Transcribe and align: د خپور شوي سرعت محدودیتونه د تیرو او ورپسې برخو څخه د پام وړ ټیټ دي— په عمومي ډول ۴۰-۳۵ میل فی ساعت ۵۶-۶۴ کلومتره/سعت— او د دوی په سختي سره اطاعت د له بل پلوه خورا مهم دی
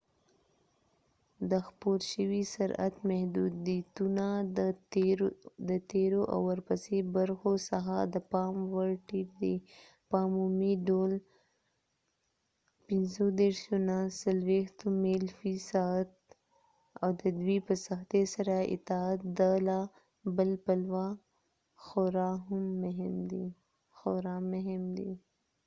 د 1.49 1.51
خپور 1.67 1.99
شوي 2.11 2.43
سرعت 2.55 2.95
محدودیتونه 3.09 4.25
د 5.69 5.71
تیرو 5.91 6.21
او 6.33 6.39
ورپسې 6.51 6.97
برخو 7.15 7.51
څخه 7.69 7.95
د 8.13 8.15
پام 8.31 8.55
وړ 8.73 8.89
ټیټ 9.07 9.29
دي— 9.41 9.55
په 10.09 10.15
عمومي 10.25 10.73
ډول 10.87 11.11
۴۰-۳۵ 12.89 14.91
میل 15.03 15.25
فی 15.37 15.53
ساعت 15.71 16.11
۵۶-۶۴ 17.01 17.01
کلومتره/سعت— 17.01 17.01
او 17.03 17.09
د 17.21 17.23
دوی 17.39 17.57
په 17.67 17.73
سختي 17.85 18.23
سره 18.33 18.55
اطاعت 18.75 19.19
د 19.37 19.39
له 19.67 19.79
بل 20.37 20.51
پلوه 20.65 21.07
خورا 21.83 24.39
مهم 24.51 24.83
دی 24.97 25.09